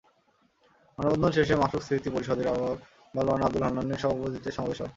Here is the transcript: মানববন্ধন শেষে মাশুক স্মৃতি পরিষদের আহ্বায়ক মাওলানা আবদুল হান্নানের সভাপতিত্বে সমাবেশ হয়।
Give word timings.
মানববন্ধন 0.97 1.31
শেষে 1.37 1.55
মাশুক 1.55 1.81
স্মৃতি 1.83 2.09
পরিষদের 2.11 2.47
আহ্বায়ক 2.47 2.79
মাওলানা 3.13 3.45
আবদুল 3.45 3.63
হান্নানের 3.65 4.01
সভাপতিত্বে 4.01 4.51
সমাবেশ 4.51 4.77
হয়। 4.79 4.89